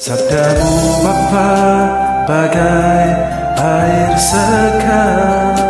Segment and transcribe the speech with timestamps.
[0.00, 1.52] Sabdamu Bapa
[2.24, 3.08] bagai
[3.60, 5.60] air segar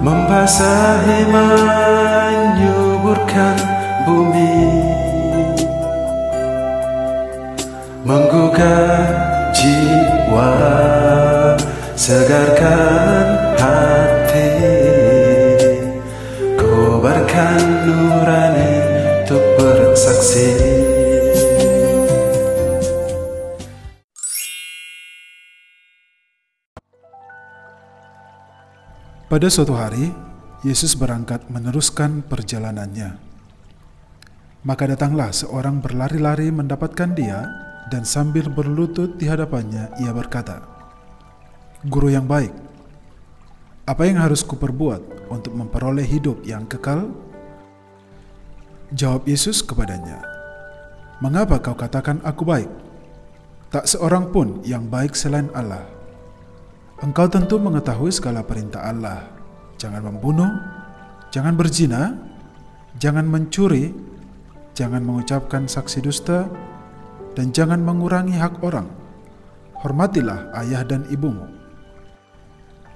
[0.00, 3.52] Membasahi menyuburkan
[4.08, 4.80] bumi.
[8.08, 9.04] Menggugah
[9.52, 10.56] jiwa
[12.00, 14.56] Segarkan hati.
[16.56, 18.72] Kobarkan nurani
[19.20, 20.69] untuk bersaksi
[29.40, 30.12] Pada suatu hari,
[30.60, 33.16] Yesus berangkat meneruskan perjalanannya.
[34.68, 37.48] Maka datanglah seorang berlari-lari mendapatkan dia,
[37.88, 40.60] dan sambil berlutut di hadapannya, ia berkata,
[41.88, 42.52] "Guru yang baik,
[43.88, 47.08] apa yang harus kuperbuat untuk memperoleh hidup yang kekal?"
[48.92, 50.20] Jawab Yesus kepadanya,
[51.24, 52.68] "Mengapa kau katakan aku baik?
[53.72, 55.99] Tak seorang pun yang baik selain Allah."
[57.00, 59.24] Engkau tentu mengetahui segala perintah Allah.
[59.80, 60.52] Jangan membunuh,
[61.32, 62.12] jangan berzina,
[63.00, 63.96] jangan mencuri,
[64.76, 66.44] jangan mengucapkan saksi dusta,
[67.32, 68.84] dan jangan mengurangi hak orang.
[69.80, 71.48] Hormatilah ayah dan ibumu.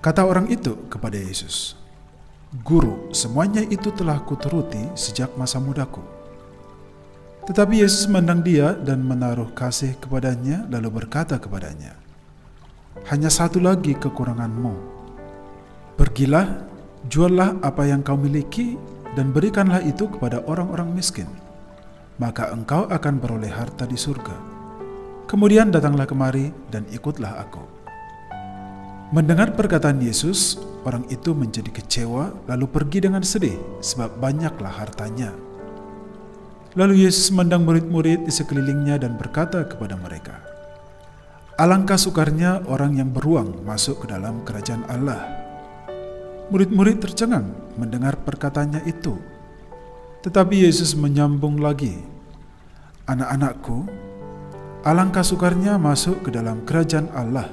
[0.00, 1.76] Kata orang itu kepada Yesus,
[2.64, 6.00] Guru, semuanya itu telah kuturuti sejak masa mudaku.
[7.44, 12.00] Tetapi Yesus memandang dia dan menaruh kasih kepadanya lalu berkata kepadanya,
[13.10, 14.74] hanya satu lagi kekuranganmu.
[15.94, 16.66] Pergilah,
[17.10, 18.78] juallah apa yang kau miliki,
[19.18, 21.26] dan berikanlah itu kepada orang-orang miskin.
[22.20, 24.36] Maka engkau akan beroleh harta di surga.
[25.26, 27.62] Kemudian datanglah kemari dan ikutlah aku.
[29.10, 35.34] Mendengar perkataan Yesus, orang itu menjadi kecewa, lalu pergi dengan sedih, sebab banyaklah hartanya.
[36.78, 40.38] Lalu Yesus memandang murid-murid di sekelilingnya dan berkata kepada mereka,
[41.60, 45.20] Alangkah sukarnya orang yang beruang masuk ke dalam kerajaan Allah.
[46.48, 49.20] Murid-murid tercengang mendengar perkataannya itu.
[50.24, 52.00] Tetapi Yesus menyambung lagi,
[53.04, 53.76] Anak-anakku,
[54.88, 57.52] alangkah sukarnya masuk ke dalam kerajaan Allah.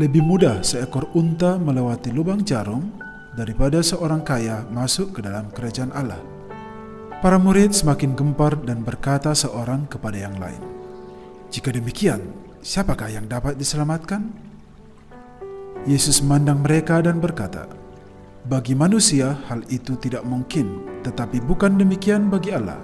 [0.00, 2.88] Lebih mudah seekor unta melewati lubang jarum
[3.36, 6.24] daripada seorang kaya masuk ke dalam kerajaan Allah.
[7.20, 10.62] Para murid semakin gempar dan berkata seorang kepada yang lain,
[11.52, 14.32] "Jika demikian, siapakah yang dapat diselamatkan?
[15.84, 17.68] Yesus memandang mereka dan berkata,
[18.48, 22.80] Bagi manusia hal itu tidak mungkin, tetapi bukan demikian bagi Allah.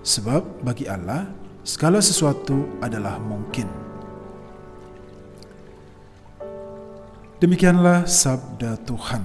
[0.00, 1.28] Sebab bagi Allah
[1.60, 3.68] segala sesuatu adalah mungkin.
[7.40, 9.24] Demikianlah sabda Tuhan.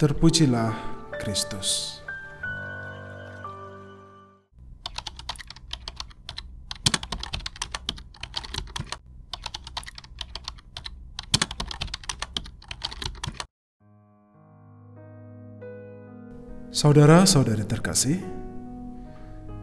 [0.00, 0.72] Terpujilah
[1.20, 1.97] Kristus.
[16.78, 18.22] Saudara-saudari terkasih,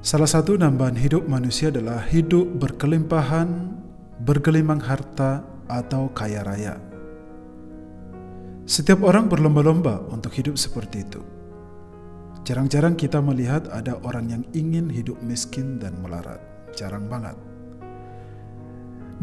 [0.03, 3.71] salah satu nambahan hidup manusia adalah hidup berkelimpahan,
[4.27, 5.39] bergelimang harta,
[5.71, 6.75] atau kaya raya.
[8.67, 11.23] Setiap orang berlomba-lomba untuk hidup seperti itu.
[12.43, 16.43] Jarang-jarang kita melihat ada orang yang ingin hidup miskin dan melarat.
[16.75, 17.39] Jarang banget.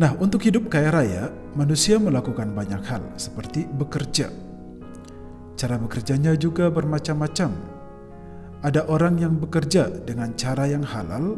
[0.01, 4.33] Nah, untuk hidup kaya raya, manusia melakukan banyak hal seperti bekerja.
[5.61, 7.72] Cara bekerjanya juga bermacam-macam,
[8.63, 11.35] ada orang yang bekerja dengan cara yang halal,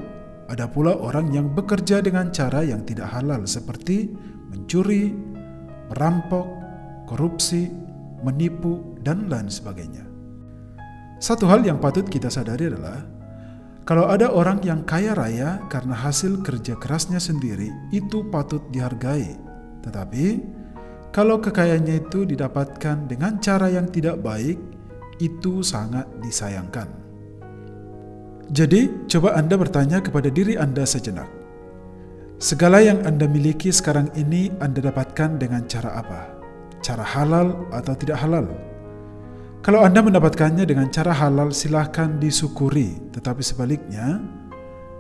[0.53, 4.13] ada pula orang yang bekerja dengan cara yang tidak halal seperti
[4.53, 5.17] mencuri,
[5.89, 6.45] merampok,
[7.09, 7.73] korupsi,
[8.21, 10.05] menipu, dan lain sebagainya.
[11.17, 13.01] Satu hal yang patut kita sadari adalah
[13.89, 19.37] kalau ada orang yang kaya raya karena hasil kerja kerasnya sendiri, itu patut dihargai.
[19.85, 20.25] Tetapi
[21.13, 24.57] kalau kekayaannya itu didapatkan dengan cara yang tidak baik,
[25.21, 27.04] itu sangat disayangkan.
[28.53, 31.29] Jadi, coba Anda bertanya kepada diri Anda sejenak.
[32.43, 36.29] Segala yang Anda miliki sekarang ini Anda dapatkan dengan cara apa?
[36.85, 38.51] Cara halal atau tidak halal?
[39.65, 43.01] Kalau Anda mendapatkannya dengan cara halal, silahkan disyukuri.
[43.17, 44.21] Tetapi sebaliknya,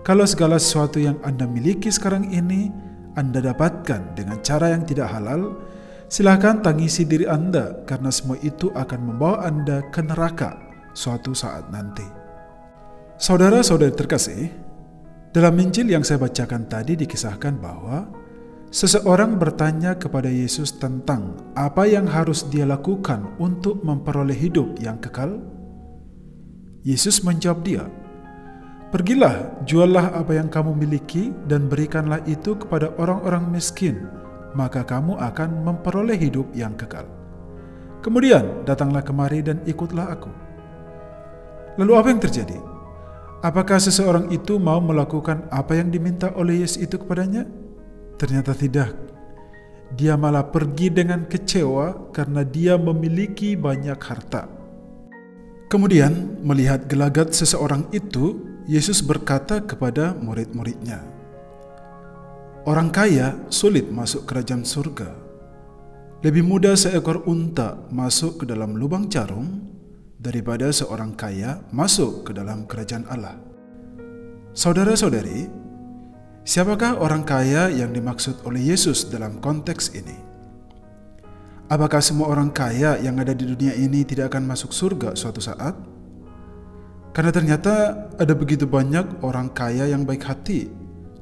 [0.00, 2.73] kalau segala sesuatu yang Anda miliki sekarang ini
[3.12, 5.61] Anda dapatkan dengan cara yang tidak halal,
[6.08, 10.56] silahkan tangisi diri Anda karena semua itu akan membawa Anda ke neraka
[10.96, 12.24] suatu saat nanti.
[13.14, 14.50] Saudara-saudari terkasih,
[15.31, 18.11] dalam Injil yang saya bacakan tadi dikisahkan bahwa
[18.75, 25.38] seseorang bertanya kepada Yesus tentang apa yang harus dia lakukan untuk memperoleh hidup yang kekal.
[26.82, 27.87] Yesus menjawab dia,
[28.90, 34.10] Pergilah, juallah apa yang kamu miliki dan berikanlah itu kepada orang-orang miskin,
[34.58, 37.06] maka kamu akan memperoleh hidup yang kekal.
[38.02, 40.31] Kemudian datanglah kemari dan ikutlah aku.
[41.78, 42.74] Lalu apa yang terjadi?
[43.44, 47.44] Apakah seseorang itu mau melakukan apa yang diminta oleh Yesus itu kepadanya?
[48.17, 48.96] Ternyata tidak.
[49.93, 54.49] Dia malah pergi dengan kecewa karena dia memiliki banyak harta.
[55.69, 61.05] Kemudian, melihat gelagat seseorang itu, Yesus berkata kepada murid-muridnya,
[62.64, 65.12] "Orang kaya sulit masuk kerajaan surga.
[66.25, 69.74] Lebih mudah seekor unta masuk ke dalam lubang jarum
[70.25, 73.37] daripada seorang kaya masuk ke dalam kerajaan Allah."
[74.56, 75.53] Saudara-saudari,
[76.49, 80.17] siapakah orang kaya yang dimaksud oleh Yesus dalam konteks ini?
[81.69, 85.75] Apakah semua orang kaya yang ada di dunia ini tidak akan masuk surga suatu saat?
[87.15, 90.67] Karena ternyata ada begitu banyak orang kaya yang baik hati,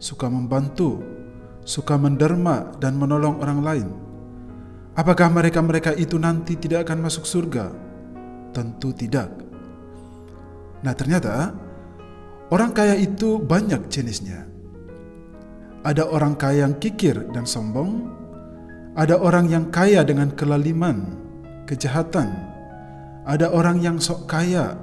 [0.00, 1.04] suka membantu,
[1.68, 3.88] suka menderma dan menolong orang lain.
[4.92, 7.91] Apakah mereka-mereka itu nanti tidak akan masuk surga?
[8.52, 9.32] Tentu tidak.
[10.84, 11.56] Nah, ternyata
[12.52, 14.44] orang kaya itu banyak jenisnya.
[15.82, 18.06] Ada orang kaya yang kikir dan sombong,
[18.94, 21.16] ada orang yang kaya dengan kelaliman,
[21.64, 22.28] kejahatan.
[23.24, 24.76] Ada orang yang sok kaya.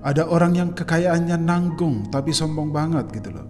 [0.00, 3.44] Ada orang yang kekayaannya nanggung tapi sombong banget gitu loh.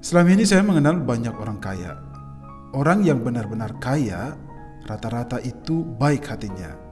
[0.00, 1.92] Selama ini saya mengenal banyak orang kaya.
[2.72, 4.32] Orang yang benar-benar kaya
[4.88, 6.85] rata-rata itu baik hatinya.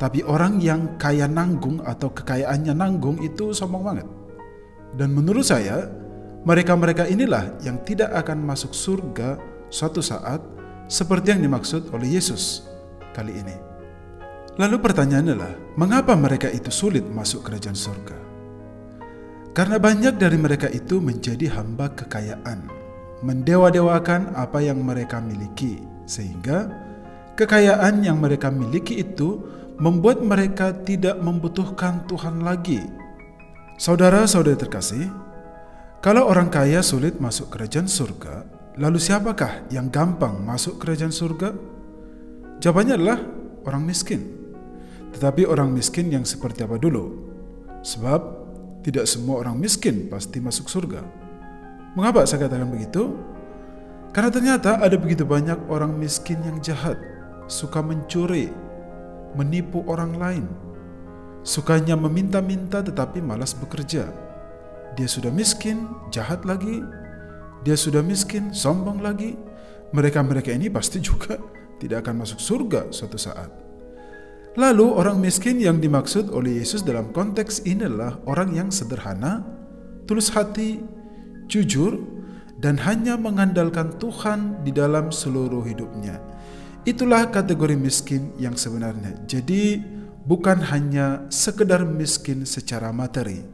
[0.00, 4.08] Tapi orang yang kaya nanggung atau kekayaannya nanggung itu sombong banget.
[4.96, 5.92] Dan menurut saya,
[6.48, 9.36] mereka-mereka inilah yang tidak akan masuk surga
[9.68, 10.40] suatu saat
[10.88, 12.64] seperti yang dimaksud oleh Yesus
[13.12, 13.56] kali ini.
[14.56, 18.18] Lalu pertanyaannya adalah, mengapa mereka itu sulit masuk kerajaan surga?
[19.52, 22.66] Karena banyak dari mereka itu menjadi hamba kekayaan,
[23.20, 26.72] mendewa-dewakan apa yang mereka miliki, sehingga
[27.36, 29.44] kekayaan yang mereka miliki itu
[29.80, 32.84] membuat mereka tidak membutuhkan Tuhan lagi.
[33.80, 35.08] Saudara-saudari terkasih,
[36.04, 41.52] kalau orang kaya sulit masuk kerajaan surga, Lalu siapakah yang gampang masuk kerajaan surga?
[42.64, 43.20] Jawabannya adalah
[43.68, 44.24] orang miskin.
[45.12, 47.28] Tetapi orang miskin yang seperti apa dulu?
[47.84, 48.20] Sebab
[48.80, 51.04] tidak semua orang miskin pasti masuk surga.
[51.92, 53.20] Mengapa saya katakan begitu?
[54.16, 56.96] Karena ternyata ada begitu banyak orang miskin yang jahat,
[57.52, 58.48] suka mencuri,
[59.36, 60.44] menipu orang lain,
[61.42, 64.10] sukanya meminta-minta tetapi malas bekerja.
[64.98, 66.82] Dia sudah miskin, jahat lagi,
[67.62, 69.36] dia sudah miskin, sombong lagi.
[69.90, 71.36] Mereka-mereka ini pasti juga
[71.80, 73.50] tidak akan masuk surga suatu saat.
[74.58, 79.46] Lalu orang miskin yang dimaksud oleh Yesus dalam konteks ini adalah orang yang sederhana,
[80.10, 80.82] tulus hati,
[81.46, 82.02] jujur,
[82.58, 86.18] dan hanya mengandalkan Tuhan di dalam seluruh hidupnya.
[86.88, 89.20] Itulah kategori miskin yang sebenarnya.
[89.28, 89.80] Jadi
[90.24, 93.44] bukan hanya sekedar miskin secara materi.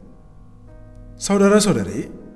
[1.17, 2.27] Saudara-saudari,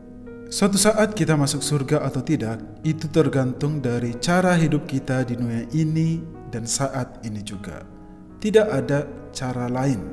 [0.52, 5.64] Suatu saat kita masuk surga atau tidak, itu tergantung dari cara hidup kita di dunia
[5.72, 6.20] ini
[6.52, 7.88] dan saat ini juga.
[8.36, 10.12] Tidak ada cara lain.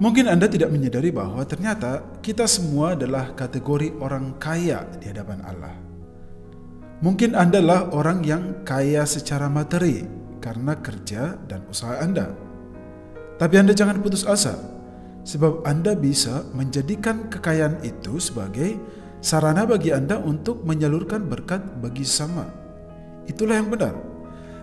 [0.00, 5.89] Mungkin Anda tidak menyadari bahwa ternyata kita semua adalah kategori orang kaya di hadapan Allah.
[7.00, 10.04] Mungkin Anda adalah orang yang kaya secara materi
[10.36, 12.28] karena kerja dan usaha Anda.
[13.40, 14.52] Tapi Anda jangan putus asa,
[15.24, 18.76] sebab Anda bisa menjadikan kekayaan itu sebagai
[19.24, 22.44] sarana bagi Anda untuk menyalurkan berkat bagi sama.
[23.24, 23.96] Itulah yang benar.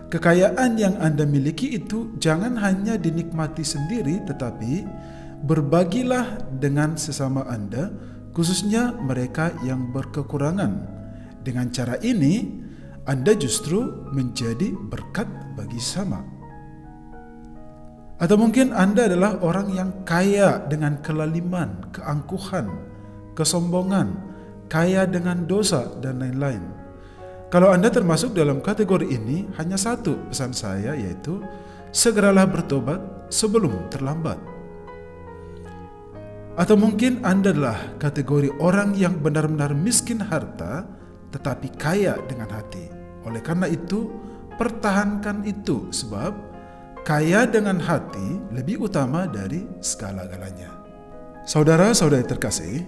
[0.06, 4.86] Kekayaan yang Anda miliki itu jangan hanya dinikmati sendiri tetapi
[5.42, 7.90] berbagilah dengan sesama Anda
[8.30, 10.97] khususnya mereka yang berkekurangan.
[11.42, 12.44] Dengan cara ini
[13.08, 15.26] Anda justru menjadi berkat
[15.56, 16.20] bagi sama.
[18.18, 22.66] Atau mungkin Anda adalah orang yang kaya dengan kelaliman, keangkuhan,
[23.38, 24.18] kesombongan,
[24.66, 26.60] kaya dengan dosa, dan lain-lain.
[27.48, 31.40] Kalau Anda termasuk dalam kategori ini, hanya satu pesan saya yaitu
[31.94, 33.00] segeralah bertobat
[33.32, 34.36] sebelum terlambat.
[36.58, 40.84] Atau mungkin Anda adalah kategori orang yang benar-benar miskin harta
[41.34, 42.88] tetapi kaya dengan hati.
[43.24, 44.08] Oleh karena itu,
[44.56, 46.32] pertahankan itu sebab
[47.04, 50.72] kaya dengan hati lebih utama dari segala-galanya.
[51.48, 52.84] Saudara-saudari terkasih,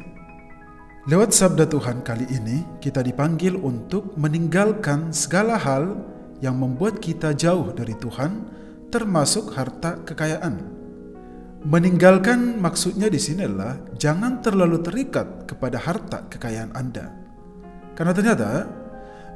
[1.09, 5.97] Lewat sabda Tuhan kali ini, kita dipanggil untuk meninggalkan segala hal
[6.45, 8.45] yang membuat kita jauh dari Tuhan,
[8.93, 10.61] termasuk harta kekayaan.
[11.65, 17.20] Meninggalkan maksudnya di sini adalah jangan terlalu terikat kepada harta kekayaan Anda.
[18.01, 18.65] Karena ternyata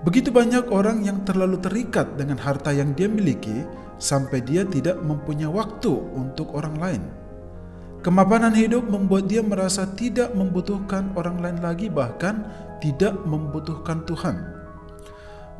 [0.08, 3.60] begitu banyak orang yang terlalu terikat dengan harta yang dia miliki
[4.00, 7.02] sampai dia tidak mempunyai waktu untuk orang lain.
[8.00, 12.40] Kemapanan hidup membuat dia merasa tidak membutuhkan orang lain lagi bahkan
[12.80, 14.40] tidak membutuhkan Tuhan.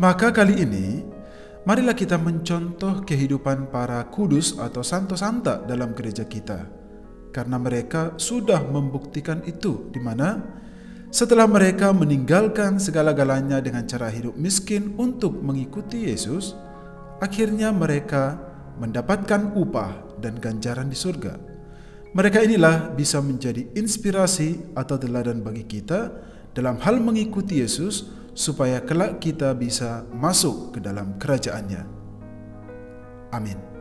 [0.01, 1.05] Maka kali ini
[1.69, 6.73] marilah kita mencontoh kehidupan para kudus atau santo-santa dalam gereja kita.
[7.37, 10.64] Karena mereka sudah membuktikan itu di mana
[11.15, 16.59] setelah mereka meninggalkan segala-galanya dengan cara hidup miskin untuk mengikuti Yesus,
[17.23, 18.35] akhirnya mereka
[18.83, 21.39] mendapatkan upah dan ganjaran di surga.
[22.19, 26.11] Mereka inilah bisa menjadi inspirasi atau teladan bagi kita
[26.51, 31.83] dalam hal mengikuti Yesus supaya kelak kita bisa masuk ke dalam kerajaannya.
[33.31, 33.74] Amin.